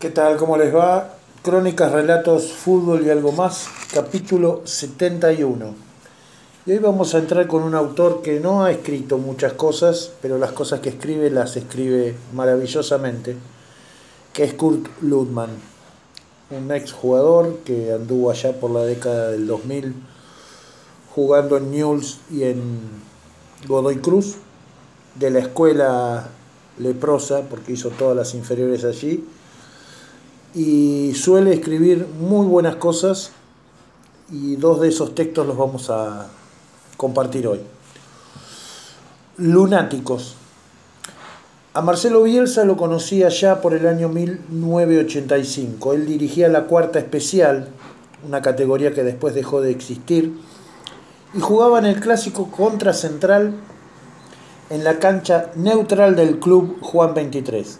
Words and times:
¿Qué 0.00 0.08
tal? 0.08 0.38
¿Cómo 0.38 0.56
les 0.56 0.74
va? 0.74 1.12
Crónicas, 1.42 1.92
relatos, 1.92 2.54
fútbol 2.54 3.04
y 3.04 3.10
algo 3.10 3.32
más, 3.32 3.68
capítulo 3.92 4.62
71. 4.64 5.74
Y 6.64 6.72
hoy 6.72 6.78
vamos 6.78 7.14
a 7.14 7.18
entrar 7.18 7.46
con 7.46 7.62
un 7.64 7.74
autor 7.74 8.22
que 8.22 8.40
no 8.40 8.64
ha 8.64 8.70
escrito 8.70 9.18
muchas 9.18 9.52
cosas, 9.52 10.12
pero 10.22 10.38
las 10.38 10.52
cosas 10.52 10.80
que 10.80 10.88
escribe 10.88 11.28
las 11.28 11.54
escribe 11.58 12.14
maravillosamente, 12.32 13.36
que 14.32 14.44
es 14.44 14.54
Kurt 14.54 14.86
Ludman, 15.02 15.50
un 16.50 16.72
ex 16.72 16.92
jugador 16.92 17.58
que 17.66 17.92
anduvo 17.92 18.30
allá 18.30 18.58
por 18.58 18.70
la 18.70 18.84
década 18.84 19.32
del 19.32 19.46
2000 19.46 19.94
jugando 21.14 21.58
en 21.58 21.72
Newell's 21.72 22.20
y 22.30 22.44
en 22.44 22.80
Godoy 23.68 23.98
Cruz, 23.98 24.36
de 25.16 25.28
la 25.30 25.40
escuela 25.40 26.30
leprosa, 26.78 27.42
porque 27.50 27.72
hizo 27.72 27.90
todas 27.90 28.16
las 28.16 28.34
inferiores 28.34 28.84
allí, 28.84 29.26
y 30.54 31.12
suele 31.14 31.54
escribir 31.54 32.06
muy 32.20 32.46
buenas 32.46 32.76
cosas, 32.76 33.32
y 34.32 34.56
dos 34.56 34.80
de 34.80 34.88
esos 34.88 35.14
textos 35.14 35.46
los 35.46 35.56
vamos 35.56 35.90
a 35.90 36.28
compartir 36.96 37.46
hoy. 37.46 37.60
Lunáticos. 39.36 40.36
A 41.72 41.82
Marcelo 41.82 42.24
Bielsa 42.24 42.64
lo 42.64 42.76
conocía 42.76 43.28
ya 43.28 43.60
por 43.60 43.74
el 43.74 43.86
año 43.86 44.08
1985. 44.08 45.92
Él 45.94 46.06
dirigía 46.06 46.48
la 46.48 46.64
cuarta 46.64 46.98
especial, 46.98 47.68
una 48.26 48.42
categoría 48.42 48.92
que 48.92 49.04
después 49.04 49.34
dejó 49.34 49.60
de 49.60 49.70
existir, 49.70 50.36
y 51.32 51.40
jugaba 51.40 51.78
en 51.78 51.86
el 51.86 52.00
clásico 52.00 52.50
contra 52.50 52.92
Central 52.92 53.54
en 54.68 54.84
la 54.84 54.98
cancha 54.98 55.50
neutral 55.56 56.16
del 56.16 56.38
club 56.38 56.78
Juan 56.80 57.14
23. 57.14 57.78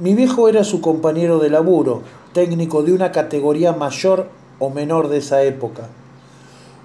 Mi 0.00 0.14
viejo 0.14 0.48
era 0.48 0.64
su 0.64 0.80
compañero 0.80 1.38
de 1.38 1.50
laburo, 1.50 2.02
técnico 2.32 2.82
de 2.82 2.92
una 2.92 3.12
categoría 3.12 3.72
mayor 3.72 4.26
o 4.58 4.68
menor 4.68 5.06
de 5.06 5.18
esa 5.18 5.44
época. 5.44 5.82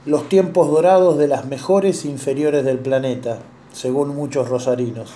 Los 0.05 0.29
tiempos 0.29 0.69
dorados 0.69 1.17
de 1.17 1.27
las 1.27 1.47
mejores 1.47 2.05
inferiores 2.05 2.63
del 2.63 2.77
planeta, 2.77 3.39
según 3.73 4.15
muchos 4.15 4.47
rosarinos. 4.47 5.09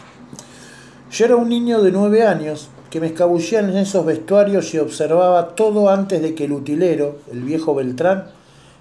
Yo 1.12 1.26
era 1.26 1.36
un 1.36 1.50
niño 1.50 1.84
de 1.84 1.92
nueve 1.92 2.26
años 2.26 2.70
que 2.90 3.00
me 3.00 3.06
escabullía 3.06 3.59
en 3.59 3.78
esos 3.78 4.03
vestuarios 4.03 4.73
y 4.73 4.80
observaba 4.80 5.50
todo 5.50 5.90
antes 5.90 6.20
de 6.23 6.34
que 6.34 6.46
el 6.46 6.53
utilero, 6.53 7.18
el 7.31 7.44
viejo 7.44 7.75
Beltrán, 7.75 8.25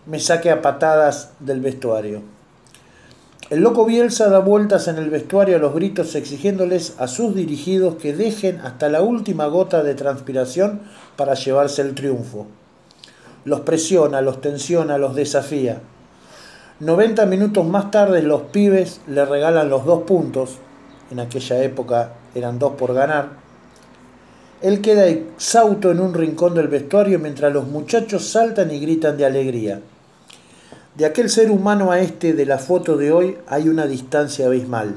me 0.06 0.20
saque 0.20 0.50
a 0.50 0.62
patadas 0.62 1.32
del 1.38 1.60
vestuario. 1.60 2.22
El 3.50 3.60
loco 3.60 3.84
Bielsa 3.84 4.30
da 4.30 4.38
vueltas 4.38 4.88
en 4.88 4.96
el 4.96 5.10
vestuario 5.10 5.56
a 5.56 5.58
los 5.58 5.74
gritos 5.74 6.14
exigiéndoles 6.14 6.94
a 6.98 7.08
sus 7.08 7.34
dirigidos 7.34 7.96
que 7.96 8.14
dejen 8.14 8.60
hasta 8.60 8.88
la 8.88 9.02
última 9.02 9.46
gota 9.46 9.82
de 9.82 9.94
transpiración 9.94 10.80
para 11.16 11.34
llevarse 11.34 11.82
el 11.82 11.94
triunfo. 11.94 12.46
Los 13.44 13.60
presiona, 13.60 14.20
los 14.20 14.40
tensiona, 14.40 14.96
los 14.96 15.16
desafía. 15.16 15.80
90 16.80 17.26
minutos 17.26 17.66
más 17.66 17.90
tarde 17.90 18.22
los 18.22 18.42
pibes 18.42 19.00
le 19.06 19.24
regalan 19.24 19.68
los 19.68 19.84
dos 19.84 20.04
puntos, 20.04 20.56
en 21.10 21.20
aquella 21.20 21.62
época 21.62 22.14
eran 22.34 22.58
dos 22.58 22.72
por 22.74 22.94
ganar. 22.94 23.42
Él 24.62 24.80
queda 24.80 25.08
exhausto 25.08 25.90
en 25.90 26.00
un 26.00 26.14
rincón 26.14 26.54
del 26.54 26.68
vestuario 26.68 27.18
mientras 27.18 27.52
los 27.52 27.66
muchachos 27.66 28.24
saltan 28.24 28.70
y 28.70 28.78
gritan 28.78 29.16
de 29.16 29.26
alegría. 29.26 29.80
De 30.94 31.06
aquel 31.06 31.30
ser 31.30 31.50
humano 31.50 31.90
a 31.90 32.00
este 32.00 32.34
de 32.34 32.44
la 32.44 32.58
foto 32.58 32.98
de 32.98 33.12
hoy 33.12 33.38
hay 33.46 33.70
una 33.70 33.86
distancia 33.86 34.46
abismal. 34.46 34.94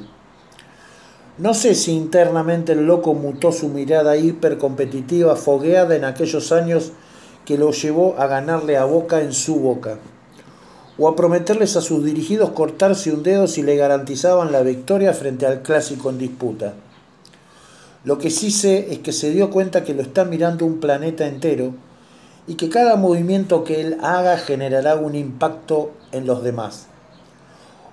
No 1.38 1.54
sé 1.54 1.74
si 1.74 1.94
internamente 1.94 2.74
el 2.74 2.86
loco 2.86 3.14
mutó 3.14 3.54
su 3.54 3.70
mirada 3.70 4.18
hipercompetitiva, 4.18 5.38
fogueada 5.38 5.96
en 5.96 6.04
aquellos 6.04 6.52
años 6.52 6.92
que 7.46 7.58
lo 7.58 7.72
llevó 7.72 8.16
a 8.18 8.28
ganarle 8.28 8.76
a 8.76 8.84
Boca 8.84 9.22
en 9.22 9.32
su 9.32 9.56
boca, 9.56 10.00
o 10.98 11.08
a 11.08 11.16
prometerles 11.16 11.78
a 11.78 11.82
sus 11.82 12.04
dirigidos 12.04 12.50
cortarse 12.50 13.14
un 13.14 13.24
dedo 13.24 13.48
si 13.48 13.62
le 13.62 13.78
garantizaban 13.78 14.52
la 14.52 14.64
victoria 14.64 15.14
frente 15.14 15.46
al 15.46 15.62
clásico 15.62 16.10
en 16.10 16.18
disputa. 16.18 16.74
Lo 18.04 18.18
que 18.18 18.32
sí 18.32 18.52
sé 18.52 18.92
es 18.92 19.00
que 19.00 19.14
se 19.14 19.32
dio 19.32 19.50
cuenta 19.50 19.86
que 19.86 19.94
lo 19.94 20.02
está 20.02 20.26
mirando 20.26 20.66
un 20.66 20.82
planeta 20.82 21.26
entero 21.26 21.74
y 22.48 22.56
que 22.56 22.70
cada 22.70 22.96
movimiento 22.96 23.64
que 23.64 23.82
él 23.82 23.98
haga 24.02 24.38
generará 24.38 24.96
un 24.96 25.16
impacto 25.16 25.92
en 26.12 26.28
los 26.28 26.44
demás. 26.44 26.88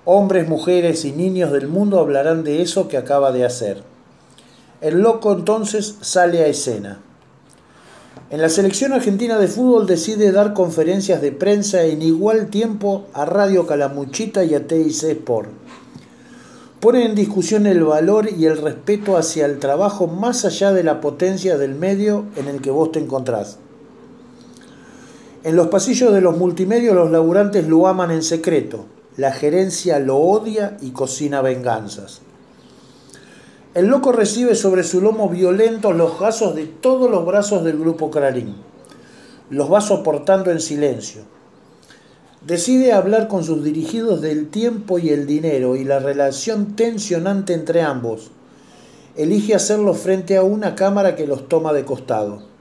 Hombres, 0.05 0.49
mujeres 0.49 1.05
y 1.05 1.13
niños 1.13 1.53
del 1.53 1.69
mundo 1.69 2.01
hablarán 2.01 2.45
de 2.45 2.61
eso 2.61 2.89
que 2.89 2.97
acaba 2.97 3.33
de 3.33 3.45
hacer. 3.45 3.83
El 4.81 5.01
loco 5.01 5.33
entonces 5.33 5.97
sale 6.01 6.43
a 6.43 6.49
escena. 6.49 7.01
En 8.31 8.41
la 8.41 8.49
selección 8.49 8.93
argentina 8.93 9.39
de 9.39 9.47
fútbol 9.47 9.87
decide 9.87 10.33
dar 10.33 10.55
conferencias 10.55 11.21
de 11.23 11.33
prensa 11.33 11.85
en 11.85 12.03
igual 12.03 12.49
tiempo 12.49 13.07
a 13.13 13.25
Radio 13.25 13.67
Calamuchita 13.67 14.43
y 14.43 14.55
a 14.55 14.67
TIC 14.67 15.05
Sport. 15.05 15.51
Pone 16.81 17.05
en 17.05 17.15
discusión 17.15 17.67
el 17.67 17.85
valor 17.85 18.29
y 18.29 18.47
el 18.47 18.57
respeto 18.57 19.17
hacia 19.17 19.47
el 19.47 19.61
trabajo 19.61 20.09
más 20.09 20.45
allá 20.45 20.73
de 20.73 20.83
la 20.83 21.01
potencia 21.01 21.57
del 21.57 21.77
medio 21.77 22.25
en 22.35 22.49
el 22.49 22.61
que 22.61 22.73
vos 22.73 22.91
te 22.91 22.99
encontrás. 22.99 23.59
En 25.45 25.57
los 25.57 25.69
pasillos 25.69 26.13
de 26.13 26.21
los 26.21 26.37
multimedios 26.37 26.95
los 26.95 27.11
laburantes 27.11 27.67
lo 27.67 27.89
aman 27.89 28.13
en 28.13 28.23
secreto, 28.23 28.87
la 29.17 29.33
gerencia 29.33 29.99
lo 29.99 30.19
odia 30.19 30.77
y 30.81 30.91
cocina 30.93 31.43
venganzas. 31.43 32.21
El 33.75 33.87
loco 33.87 34.13
recibe 34.13 34.55
sobre 34.55 34.85
su 34.85 35.01
lomo 35.01 35.29
violentos 35.29 35.97
los 35.97 36.21
gasos 36.21 36.55
de 36.55 36.67
todos 36.67 37.11
los 37.11 37.27
brazos 37.27 37.65
del 37.65 37.77
grupo 37.77 38.09
Clarín. 38.11 38.55
Los 39.51 39.73
va 39.73 39.81
soportando 39.81 40.53
en 40.53 40.61
silencio. 40.61 41.23
Decide 42.47 42.93
hablar 42.93 43.27
con 43.27 43.43
sus 43.43 43.65
dirigidos 43.65 44.21
del 44.21 44.49
tiempo 44.49 45.01
y 45.01 45.11
el 45.11 45.27
dinero 45.27 45.75
y 45.75 45.83
la 45.83 45.99
relación 45.99 46.77
tensionante 46.77 47.53
entre 47.53 47.83
ambos. 47.83 48.31
Elige 49.17 49.57
hacerlo 49.57 49.95
frente 49.95 50.37
a 50.37 50.45
una 50.45 50.77
cámara 50.77 51.17
que 51.17 51.27
los 51.27 51.49
toma 51.49 51.73
de 51.73 51.85
costado. 51.85 52.52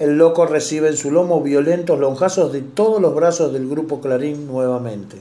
El 0.00 0.16
loco 0.16 0.46
recibe 0.46 0.88
en 0.88 0.96
su 0.96 1.10
lomo 1.10 1.42
violentos 1.42 2.00
lonjazos 2.00 2.54
de 2.54 2.62
todos 2.62 3.02
los 3.02 3.14
brazos 3.14 3.52
del 3.52 3.68
grupo 3.68 4.00
Clarín 4.00 4.46
nuevamente. 4.46 5.20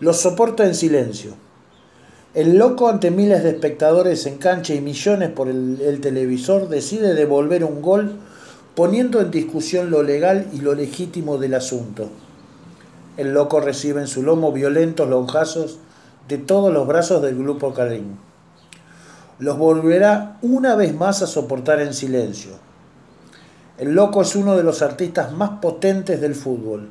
Los 0.00 0.16
soporta 0.16 0.66
en 0.66 0.74
silencio. 0.74 1.34
El 2.34 2.58
loco, 2.58 2.88
ante 2.88 3.12
miles 3.12 3.44
de 3.44 3.50
espectadores 3.50 4.26
en 4.26 4.38
cancha 4.38 4.74
y 4.74 4.80
millones 4.80 5.30
por 5.30 5.46
el, 5.46 5.80
el, 5.80 6.00
televisor, 6.00 6.68
decide 6.68 7.14
devolver 7.14 7.62
un 7.62 7.80
gol 7.80 8.16
poniendo 8.74 9.20
en 9.20 9.30
discusión 9.30 9.88
lo 9.88 10.02
legal 10.02 10.48
y 10.52 10.58
lo 10.58 10.74
legítimo 10.74 11.38
del 11.38 11.54
asunto. 11.54 12.08
El 13.16 13.34
loco 13.34 13.60
recibe 13.60 14.00
en 14.00 14.08
su 14.08 14.24
lomo 14.24 14.50
violentos 14.50 15.08
lonjazos 15.08 15.78
de 16.26 16.38
todos 16.38 16.72
los 16.72 16.88
brazos 16.88 17.22
del 17.22 17.38
grupo 17.38 17.72
Clarín. 17.72 18.18
Los 19.38 19.56
volverá 19.58 20.38
una 20.42 20.74
vez 20.74 20.92
más 20.92 21.22
a 21.22 21.28
soportar 21.28 21.78
en 21.80 21.94
silencio 21.94 22.66
el 23.78 23.94
loco 23.94 24.22
es 24.22 24.34
uno 24.34 24.56
de 24.56 24.64
los 24.64 24.82
artistas 24.82 25.32
más 25.32 25.60
potentes 25.60 26.20
del 26.20 26.34
fútbol. 26.34 26.88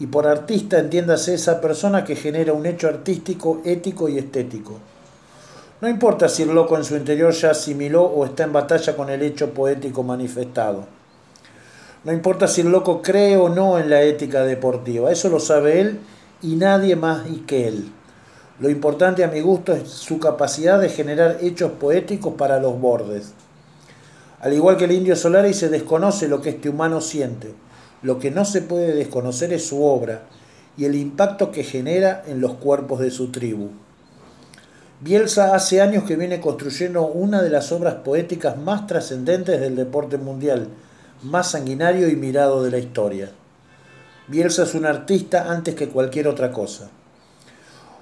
Y 0.00 0.08
por 0.08 0.26
artista 0.26 0.78
entiéndase 0.78 1.34
esa 1.34 1.60
persona 1.60 2.04
que 2.04 2.16
genera 2.16 2.52
un 2.52 2.66
hecho 2.66 2.88
artístico, 2.88 3.62
ético 3.64 4.08
y 4.08 4.18
estético. 4.18 4.78
No 5.80 5.88
importa 5.88 6.28
si 6.28 6.42
el 6.42 6.52
loco 6.52 6.76
en 6.76 6.84
su 6.84 6.96
interior 6.96 7.32
ya 7.32 7.52
asimiló 7.52 8.02
o 8.02 8.24
está 8.24 8.42
en 8.42 8.52
batalla 8.52 8.96
con 8.96 9.10
el 9.10 9.22
hecho 9.22 9.54
poético 9.54 10.02
manifestado. 10.02 10.86
No 12.02 12.12
importa 12.12 12.48
si 12.48 12.62
el 12.62 12.70
loco 12.70 13.00
cree 13.00 13.36
o 13.36 13.48
no 13.48 13.78
en 13.78 13.90
la 13.90 14.02
ética 14.02 14.42
deportiva, 14.42 15.12
eso 15.12 15.28
lo 15.28 15.38
sabe 15.38 15.80
él 15.80 16.00
y 16.42 16.56
nadie 16.56 16.96
más 16.96 17.22
que 17.46 17.68
él. 17.68 17.92
Lo 18.58 18.70
importante 18.70 19.22
a 19.22 19.28
mi 19.28 19.40
gusto 19.40 19.72
es 19.72 19.88
su 19.88 20.18
capacidad 20.18 20.80
de 20.80 20.88
generar 20.88 21.38
hechos 21.42 21.70
poéticos 21.72 22.34
para 22.34 22.58
los 22.58 22.80
bordes. 22.80 23.34
Al 24.40 24.52
igual 24.52 24.76
que 24.76 24.84
el 24.84 24.92
indio 24.92 25.16
Solari 25.16 25.52
se 25.52 25.68
desconoce 25.68 26.28
lo 26.28 26.40
que 26.40 26.50
este 26.50 26.68
humano 26.68 27.00
siente. 27.00 27.52
Lo 28.02 28.18
que 28.18 28.30
no 28.30 28.44
se 28.44 28.62
puede 28.62 28.94
desconocer 28.94 29.52
es 29.52 29.66
su 29.66 29.84
obra 29.84 30.22
y 30.76 30.84
el 30.84 30.94
impacto 30.94 31.50
que 31.50 31.64
genera 31.64 32.22
en 32.26 32.40
los 32.40 32.54
cuerpos 32.54 33.00
de 33.00 33.10
su 33.10 33.32
tribu. 33.32 33.70
Bielsa 35.00 35.54
hace 35.54 35.80
años 35.80 36.04
que 36.04 36.16
viene 36.16 36.40
construyendo 36.40 37.06
una 37.06 37.42
de 37.42 37.50
las 37.50 37.72
obras 37.72 37.96
poéticas 37.96 38.56
más 38.56 38.86
trascendentes 38.86 39.60
del 39.60 39.74
deporte 39.74 40.18
mundial, 40.18 40.68
más 41.22 41.50
sanguinario 41.50 42.08
y 42.08 42.14
mirado 42.14 42.62
de 42.62 42.70
la 42.70 42.78
historia. 42.78 43.30
Bielsa 44.28 44.64
es 44.64 44.74
un 44.74 44.86
artista 44.86 45.50
antes 45.50 45.74
que 45.74 45.88
cualquier 45.88 46.28
otra 46.28 46.52
cosa. 46.52 46.90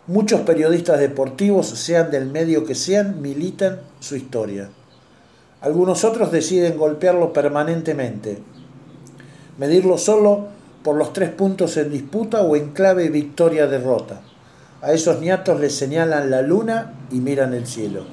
Muchos 0.06 0.42
periodistas 0.42 1.00
deportivos, 1.00 1.66
sean 1.66 2.10
del 2.10 2.26
medio 2.26 2.64
que 2.64 2.74
sean, 2.74 3.22
militan 3.22 3.80
su 4.00 4.16
historia. 4.16 4.68
Algunos 5.66 6.04
otros 6.04 6.30
deciden 6.30 6.78
golpearlo 6.78 7.32
permanentemente, 7.32 8.38
medirlo 9.58 9.98
solo 9.98 10.46
por 10.84 10.94
los 10.94 11.12
tres 11.12 11.30
puntos 11.30 11.76
en 11.76 11.90
disputa 11.90 12.42
o 12.42 12.54
en 12.54 12.70
clave 12.70 13.08
victoria-derrota. 13.08 14.20
A 14.80 14.92
esos 14.92 15.18
niatos 15.18 15.58
les 15.58 15.74
señalan 15.74 16.30
la 16.30 16.42
luna 16.42 16.94
y 17.10 17.16
miran 17.16 17.52
el 17.52 17.66
cielo. 17.66 18.04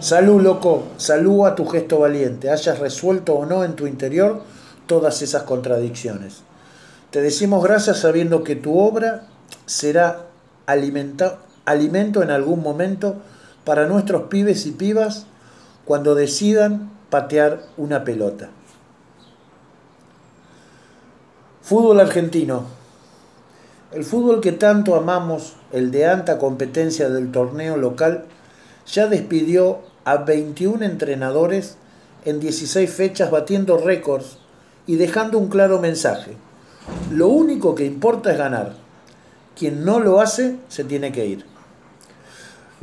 Salud, 0.00 0.42
loco, 0.42 0.82
salud 0.98 1.46
a 1.46 1.54
tu 1.54 1.64
gesto 1.64 2.00
valiente, 2.00 2.50
hayas 2.50 2.80
resuelto 2.80 3.32
o 3.32 3.46
no 3.46 3.64
en 3.64 3.72
tu 3.72 3.86
interior 3.86 4.42
todas 4.86 5.22
esas 5.22 5.44
contradicciones. 5.44 6.42
Te 7.12 7.22
decimos 7.22 7.64
gracias 7.64 8.00
sabiendo 8.00 8.44
que 8.44 8.56
tu 8.56 8.78
obra 8.78 9.22
será 9.64 10.26
alimento 10.66 12.22
en 12.22 12.30
algún 12.30 12.62
momento 12.62 13.22
para 13.64 13.86
nuestros 13.86 14.24
pibes 14.24 14.66
y 14.66 14.72
pibas 14.72 15.28
cuando 15.84 16.14
decidan 16.14 16.90
patear 17.10 17.62
una 17.76 18.04
pelota. 18.04 18.50
Fútbol 21.62 22.00
argentino. 22.00 22.64
El 23.92 24.04
fútbol 24.04 24.40
que 24.40 24.52
tanto 24.52 24.96
amamos, 24.96 25.54
el 25.72 25.90
de 25.90 26.06
alta 26.06 26.38
competencia 26.38 27.08
del 27.08 27.30
torneo 27.30 27.76
local, 27.76 28.24
ya 28.86 29.06
despidió 29.06 29.80
a 30.04 30.18
21 30.18 30.84
entrenadores 30.84 31.76
en 32.24 32.40
16 32.40 32.90
fechas 32.92 33.30
batiendo 33.30 33.78
récords 33.78 34.38
y 34.86 34.96
dejando 34.96 35.38
un 35.38 35.48
claro 35.48 35.80
mensaje. 35.80 36.32
Lo 37.10 37.28
único 37.28 37.74
que 37.74 37.84
importa 37.84 38.32
es 38.32 38.38
ganar. 38.38 38.74
Quien 39.56 39.84
no 39.84 40.00
lo 40.00 40.20
hace 40.20 40.56
se 40.68 40.84
tiene 40.84 41.12
que 41.12 41.26
ir. 41.26 41.53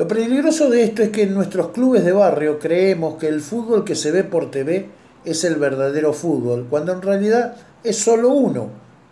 Lo 0.02 0.08
peligroso 0.08 0.72
de 0.72 0.82
esto 0.82 1.04
es 1.04 1.10
que 1.10 1.22
en 1.22 1.36
nuestros 1.36 1.68
clubes 1.68 2.04
de 2.04 2.12
barrio 2.12 2.58
creemos 2.58 3.20
que 3.20 3.28
el 3.28 3.40
fútbol 3.40 3.86
que 3.86 3.94
se 3.94 4.10
ve 4.10 4.24
por 4.24 4.50
TV 4.50 4.90
es 5.26 5.44
el 5.44 5.58
verdadero 5.58 6.12
fútbol, 6.12 6.66
cuando 6.68 6.92
en 6.92 7.04
realidad 7.04 7.56
es 7.84 7.98
solo 7.98 8.30
uno, 8.30 8.70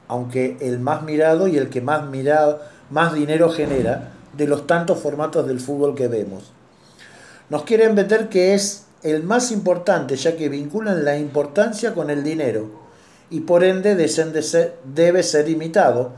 aunque 0.08 0.58
el 0.62 0.80
más 0.80 1.04
mirado 1.04 1.48
y 1.48 1.58
el 1.58 1.70
que 1.70 1.80
más 1.80 2.10
mirado, 2.10 2.60
más 2.90 3.14
dinero 3.14 3.52
genera 3.52 4.14
de 4.36 4.48
los 4.48 4.66
tantos 4.66 4.98
formatos 4.98 5.46
del 5.46 5.60
fútbol 5.60 5.94
que 5.94 6.08
vemos. 6.08 6.54
Nos 7.52 7.66
quieren 7.66 7.94
vender 7.94 8.28
que 8.28 8.56
es 8.56 8.86
el 9.04 9.22
más 9.22 9.52
importante, 9.52 10.16
ya 10.16 10.36
que 10.36 10.50
vinculan 10.50 11.06
la 11.06 11.20
importancia 11.20 11.94
con 11.94 12.10
el 12.10 12.24
dinero 12.24 12.68
y 13.30 13.42
por 13.42 13.64
ende 13.64 13.94
debe 13.94 15.22
ser 15.22 15.50
imitado, 15.50 16.14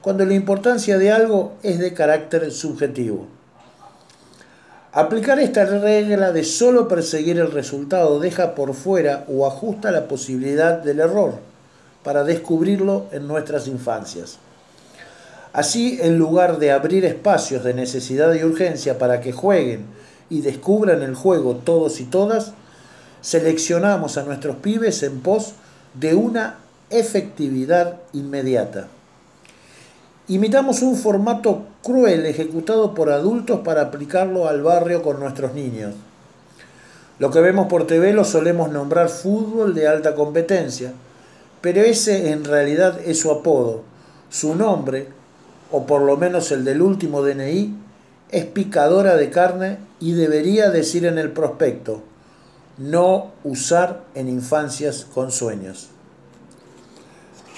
cuando 0.00 0.24
la 0.24 0.32
importancia 0.32 0.96
de 0.96 1.12
algo 1.12 1.56
es 1.62 1.78
de 1.78 1.92
carácter 1.92 2.50
subjetivo. 2.52 3.33
Aplicar 4.96 5.40
esta 5.40 5.64
regla 5.64 6.30
de 6.30 6.44
solo 6.44 6.86
perseguir 6.86 7.40
el 7.40 7.50
resultado 7.50 8.20
deja 8.20 8.54
por 8.54 8.74
fuera 8.74 9.24
o 9.26 9.44
ajusta 9.44 9.90
la 9.90 10.06
posibilidad 10.06 10.78
del 10.78 11.00
error 11.00 11.40
para 12.04 12.22
descubrirlo 12.22 13.06
en 13.10 13.26
nuestras 13.26 13.66
infancias. 13.66 14.38
Así, 15.52 15.98
en 16.00 16.16
lugar 16.16 16.60
de 16.60 16.70
abrir 16.70 17.04
espacios 17.04 17.64
de 17.64 17.74
necesidad 17.74 18.32
y 18.34 18.44
urgencia 18.44 18.96
para 18.96 19.20
que 19.20 19.32
jueguen 19.32 19.84
y 20.30 20.42
descubran 20.42 21.02
el 21.02 21.16
juego 21.16 21.56
todos 21.56 21.98
y 21.98 22.04
todas, 22.04 22.52
seleccionamos 23.20 24.16
a 24.16 24.22
nuestros 24.22 24.54
pibes 24.58 25.02
en 25.02 25.22
pos 25.22 25.54
de 25.94 26.14
una 26.14 26.58
efectividad 26.90 27.96
inmediata. 28.12 28.86
Imitamos 30.26 30.80
un 30.80 30.96
formato 30.96 31.66
cruel 31.82 32.24
ejecutado 32.24 32.94
por 32.94 33.10
adultos 33.10 33.60
para 33.60 33.82
aplicarlo 33.82 34.48
al 34.48 34.62
barrio 34.62 35.02
con 35.02 35.20
nuestros 35.20 35.52
niños. 35.52 35.92
Lo 37.18 37.30
que 37.30 37.40
vemos 37.40 37.66
por 37.66 37.86
TV 37.86 38.14
lo 38.14 38.24
solemos 38.24 38.70
nombrar 38.70 39.10
fútbol 39.10 39.74
de 39.74 39.86
alta 39.86 40.14
competencia, 40.14 40.94
pero 41.60 41.82
ese 41.82 42.30
en 42.30 42.44
realidad 42.44 42.98
es 43.04 43.20
su 43.20 43.30
apodo. 43.30 43.82
Su 44.30 44.54
nombre, 44.54 45.08
o 45.70 45.84
por 45.84 46.00
lo 46.00 46.16
menos 46.16 46.50
el 46.52 46.64
del 46.64 46.80
último 46.80 47.22
DNI, 47.22 47.74
es 48.30 48.46
picadora 48.46 49.16
de 49.16 49.28
carne 49.28 49.76
y 50.00 50.12
debería 50.12 50.70
decir 50.70 51.04
en 51.04 51.18
el 51.18 51.32
prospecto, 51.32 52.02
no 52.78 53.32
usar 53.44 54.04
en 54.14 54.28
infancias 54.30 55.04
con 55.04 55.30
sueños. 55.30 55.90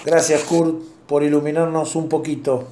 Gracias 0.04 0.42
Kurt 0.42 0.95
por 1.06 1.22
iluminarnos 1.22 1.96
un 1.96 2.08
poquito 2.08 2.64